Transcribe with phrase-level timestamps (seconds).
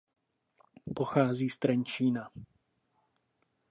[0.95, 2.29] Pochází z Trenčína.